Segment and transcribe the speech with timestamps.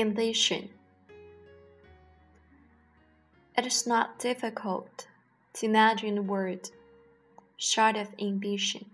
[0.00, 0.70] Ambition.
[3.58, 5.06] It is not difficult
[5.52, 6.70] to imagine a world
[7.58, 8.86] short of ambition.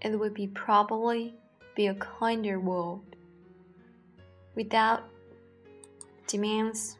[0.00, 1.34] It would be probably
[1.74, 3.16] be a kinder world
[4.54, 5.02] without
[6.28, 6.96] demands,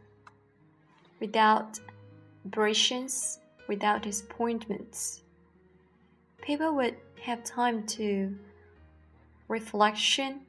[1.21, 1.79] without
[2.45, 3.39] abrasions,
[3.69, 5.23] without disappointments.
[6.43, 8.37] People would have time to
[9.47, 10.46] reflection.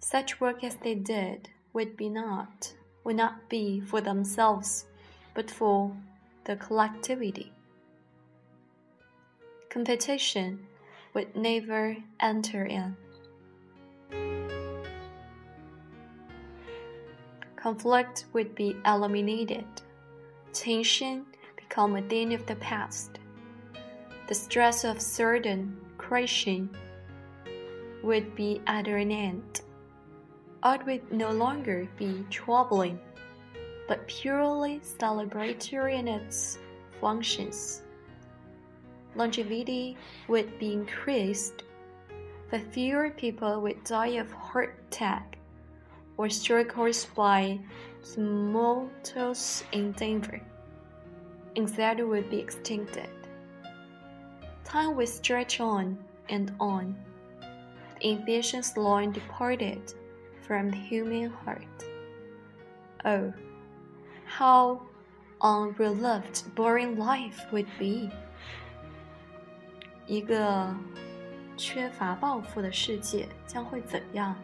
[0.00, 4.86] Such work as they did would be not would not be for themselves,
[5.34, 5.94] but for
[6.44, 7.52] the collectivity.
[9.68, 10.66] Competition
[11.14, 12.96] would never enter in.
[17.56, 19.66] Conflict would be eliminated.
[20.52, 21.26] Tension
[21.56, 23.18] become a thing of the past.
[24.28, 26.70] The stress of certain crushing
[28.02, 29.60] would be at an end.
[30.62, 32.98] Art would no longer be troubling,
[33.88, 36.58] but purely celebratory in its
[37.00, 37.82] functions.
[39.14, 39.96] Longevity
[40.28, 41.64] would be increased,
[42.50, 45.38] but fewer people would die of heart attack
[46.18, 47.58] or struck caused by
[48.02, 50.40] tumultuous endeavor.
[51.56, 53.08] Anxiety would be extincted.
[54.64, 56.94] Time would stretch on and on.
[57.98, 59.94] The ambitions long departed
[60.50, 61.84] from human heart.
[63.04, 63.32] Oh,
[64.26, 64.80] how
[65.40, 68.10] unrelieved boring life would be!
[70.08, 70.74] 一个
[71.56, 74.34] 缺乏抱负的世界将会怎样？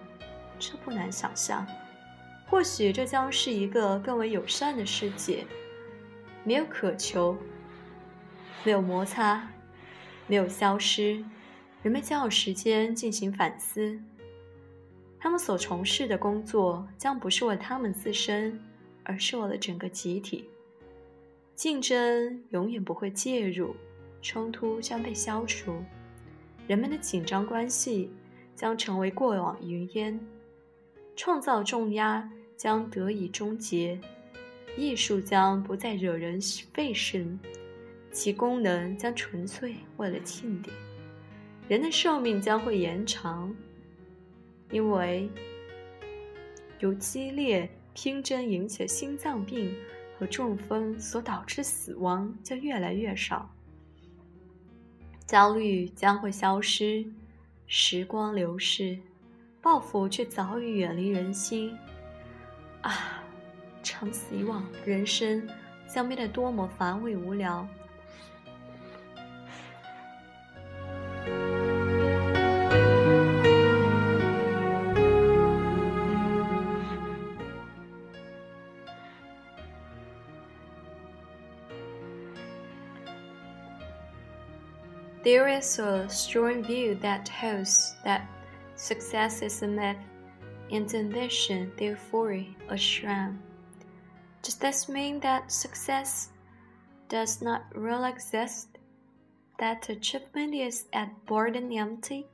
[0.61, 1.67] 这不难想象。
[2.49, 5.45] 或许这将是一个更为友善的世界，
[6.45, 7.37] 没有渴求，
[8.63, 9.49] 没有摩擦，
[10.29, 11.25] 没有消失，
[11.83, 14.01] 人们将有时间进行反思。
[15.27, 18.57] 他们所从事的工作将不是为他们自身，
[19.03, 20.49] 而是为了整个集体。
[21.57, 23.75] 竞争永远不会介入，
[24.23, 25.83] 冲突将被消除，
[26.69, 28.09] 人们的紧张关系
[28.55, 30.17] 将成为过往云烟，
[31.17, 33.99] 创造重压将得以终结，
[34.79, 36.41] 艺术将不再惹人
[36.73, 37.37] 费神，
[38.13, 40.73] 其功能将纯粹为了庆典，
[41.67, 43.53] 人的寿命将会延长。
[44.71, 45.31] 因为
[46.81, 49.75] 由激烈拼争引起的心脏病
[50.19, 53.51] 和中风所导致死亡将越来越少，
[55.27, 57.07] 焦虑将会消失，
[57.67, 58.99] 时光流逝，
[59.63, 61.77] 报复却早已远离人心。
[62.83, 63.23] 啊，
[63.83, 65.49] 长此以往，人生
[65.89, 67.67] 将变得多么乏味无聊
[85.27, 88.29] ！There is a strong view that holds that
[88.77, 89.97] success is a myth
[90.71, 93.43] and ambition, therefore, a sham.
[94.43, 96.31] Does this mean that success
[97.09, 98.79] does not really exist?
[99.59, 102.29] That achievement is at bottom empty?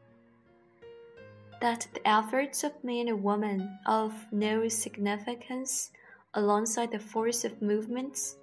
[1.63, 5.93] That the efforts of men and woman of no significance
[6.35, 8.37] alongside the force of movements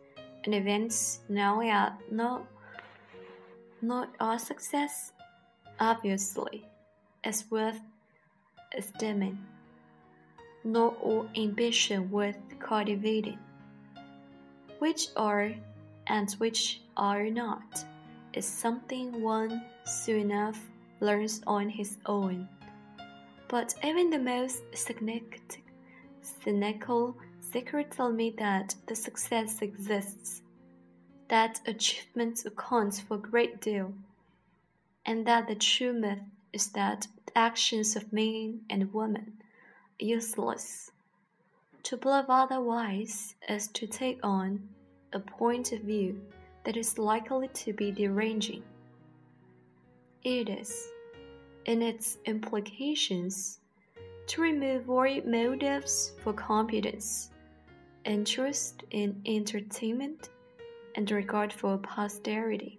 [0.43, 2.47] and events now are not
[3.81, 5.12] not all success,
[5.79, 6.66] obviously,
[7.23, 7.79] is worth
[8.78, 9.40] esteeming,
[10.63, 13.40] nor all ambition worth cultivating.
[14.79, 15.53] Which are
[16.07, 17.85] and which are not
[18.34, 20.59] is something one soon enough
[21.00, 22.47] learns on his own.
[23.47, 24.61] But even the most
[26.22, 30.41] cynical secret tell me that the success exists
[31.29, 33.93] that achievement accounts for a great deal,
[35.05, 36.20] and that the true myth
[36.53, 39.34] is that the actions of men and women
[40.02, 40.91] are useless.
[41.84, 44.67] To believe otherwise is to take on
[45.14, 46.20] a point of view
[46.64, 48.64] that is likely to be deranging.
[50.23, 50.90] It is,
[51.66, 53.59] in its implications,
[54.28, 57.31] to remove all motives for competence,
[58.05, 60.29] interest in entertainment,
[60.96, 62.78] and regard for posterity。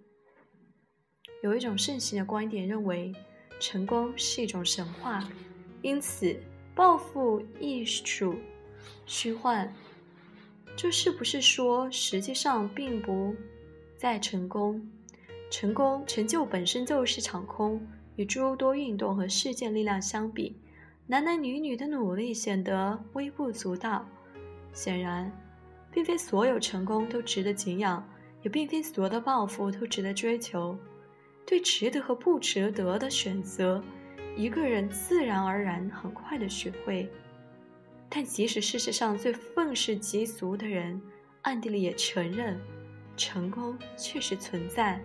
[1.43, 3.13] 有一种盛行的观点认为，
[3.59, 5.27] 成功是一种神话，
[5.81, 6.35] 因此
[6.75, 8.35] 抱负、艺术、
[9.05, 9.73] 虚幻。
[10.75, 13.35] 这是不是说，实际上并不
[13.97, 14.87] 在成功？
[15.49, 17.85] 成功、成就本身就是场空。
[18.17, 20.55] 与诸多运动和事件力量相比，
[21.07, 24.05] 男男女女的努力显得微不足道。
[24.73, 25.31] 显然，
[25.91, 28.07] 并非所有成功都值得敬仰，
[28.41, 30.77] 也并非所有的抱负都值得追求。
[31.45, 33.83] 对值得和不值得的选择，
[34.35, 37.09] 一个人自然而然很快的学会。
[38.09, 41.01] 但即使事实上最愤世嫉俗的人，
[41.41, 42.59] 暗地里也承认，
[43.17, 45.01] 成功确实存在，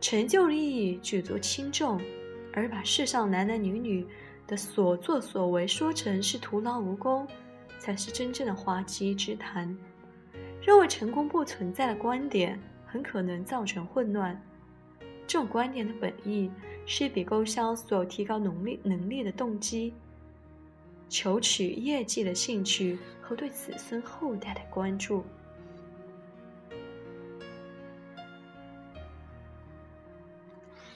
[0.00, 2.00] 成就利益举足轻重，
[2.52, 4.06] 而把世上男男女女。
[4.46, 7.28] 的所作所为说成是徒劳无功，
[7.78, 9.76] 才是真正的滑稽之谈。
[10.60, 14.40] 认为成功不存在的观点，很可能造成混乱。
[15.26, 16.50] 这种观点的本意
[16.86, 19.94] 是一笔勾销所有提高能力能力的动机，
[21.08, 25.24] 求取业绩的兴趣和对子孙后代的关注。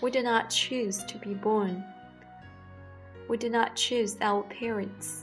[0.01, 1.83] We do not choose to be born.
[3.29, 5.23] We do not choose our parents.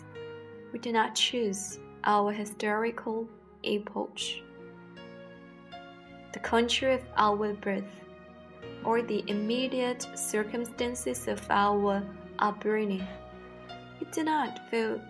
[0.72, 3.28] We do not choose our historical
[3.64, 4.20] epoch,
[6.34, 7.84] the country of our birth,
[8.84, 12.04] or the immediate circumstances of our
[12.40, 13.08] upbringing.
[14.00, 15.02] We do not, though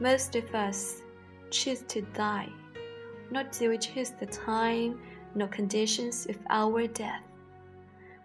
[0.00, 1.02] most of us
[1.50, 2.48] choose to die,
[3.30, 5.00] nor do we choose the time
[5.34, 7.22] nor conditions of our death.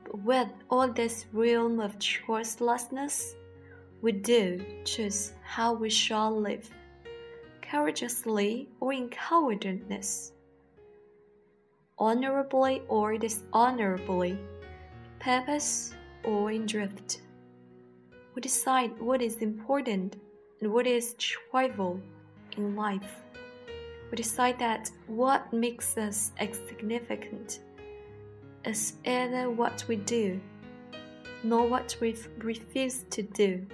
[0.03, 3.33] But with all this realm of choicelessness,
[4.01, 6.69] we do choose how we shall live,
[7.71, 10.33] courageously or in cowardice,
[11.97, 14.37] honorably or dishonorably,
[15.19, 15.93] purpose
[16.25, 17.21] or in drift.
[18.35, 20.17] We decide what is important
[20.59, 22.01] and what is trivial
[22.57, 23.23] in life.
[24.09, 26.33] We decide that what makes us
[26.67, 27.61] significant
[28.65, 30.41] is either what we do,
[31.43, 33.65] nor what we refuse to do.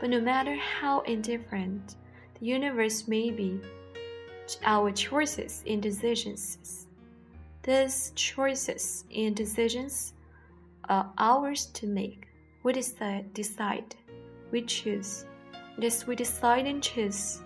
[0.00, 1.96] But no matter how indifferent
[2.40, 3.60] universe may be
[4.64, 6.86] our choices and decisions,
[7.62, 10.14] these choices and decisions
[10.88, 12.28] are ours to make.
[12.62, 13.94] We decide, decide
[14.50, 15.24] we choose.
[15.82, 17.40] As we decide and choose,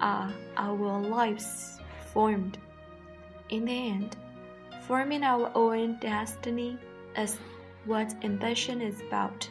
[0.00, 1.78] are our lives
[2.12, 2.58] formed.
[3.48, 4.16] In the end,
[4.86, 6.78] forming our own destiny
[7.16, 7.38] is
[7.86, 9.48] what ambition is about.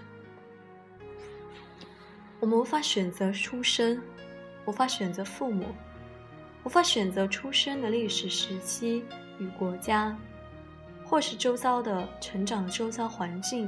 [2.46, 4.00] 我们无法选择出生，
[4.68, 5.66] 无法选择父母，
[6.64, 9.04] 无法选择出生的历史时期
[9.40, 10.16] 与国家，
[11.04, 13.68] 或是周遭的成长的周遭环境。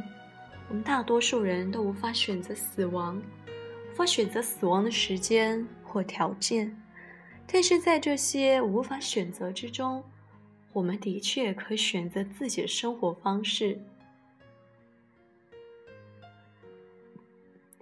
[0.69, 3.19] 我们大多数人都无法选择死亡，
[3.91, 6.79] 无法选择死亡的时间或条件。
[7.47, 10.03] 但是在这些无法选择之中，
[10.71, 13.81] 我们的确可以选择自己的生活方式。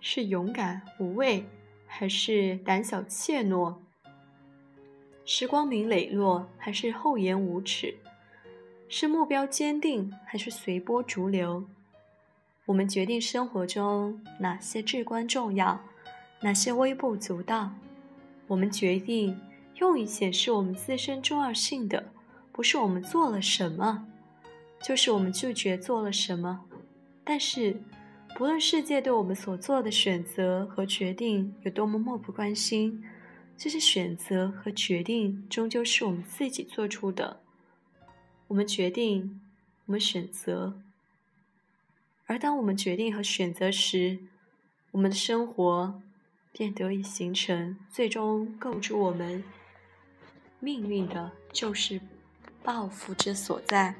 [0.07, 1.43] 是勇敢无畏，
[1.87, 3.73] 还是胆小怯懦？
[5.25, 7.95] 是光明磊落，还是厚颜无耻？
[8.87, 11.65] 是目标坚定，还是随波逐流？
[12.67, 15.81] 我们决定生活中哪些至关重要，
[16.41, 17.71] 哪些微不足道。
[18.45, 19.41] 我们决定
[19.77, 22.11] 用以显示我们自身重要性的，
[22.51, 24.05] 不是我们做了什么，
[24.83, 26.63] 就是我们拒绝做了什么。
[27.23, 27.81] 但是。
[28.35, 33.01] 不论世界对我们所做的选择和决定有多么漠不关心，
[33.57, 37.39] 这些选择和决定终究是我们自己做出的。
[38.49, 39.39] 我们决定，
[39.85, 40.81] 我们选择。
[42.25, 44.19] 而当我们决定和选择时，
[44.91, 46.01] 我们的生活
[46.51, 47.77] 便得以形成。
[47.89, 49.45] 最终构筑我们
[50.59, 52.01] 命运的，就是
[52.61, 53.95] 抱负之所在。